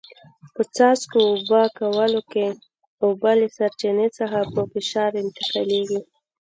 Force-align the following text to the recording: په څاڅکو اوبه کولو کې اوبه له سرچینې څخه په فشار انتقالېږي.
په 0.53 0.61
څاڅکو 0.75 1.19
اوبه 1.33 1.61
کولو 1.77 2.21
کې 2.31 2.45
اوبه 3.03 3.31
له 3.39 3.47
سرچینې 3.57 4.07
څخه 4.17 4.39
په 4.53 4.61
فشار 4.71 5.11
انتقالېږي. 5.23 5.99